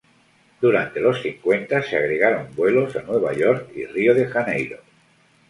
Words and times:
Durante 0.59 0.99
los 0.99 1.21
cincuenta, 1.21 1.83
se 1.83 1.95
agregaron 1.95 2.47
vuelos 2.55 2.95
a 2.95 3.03
Nueva 3.03 3.33
York 3.33 3.69
y 3.75 3.85
Río 3.85 4.15
de 4.15 4.25
Janeiro. 4.25 4.79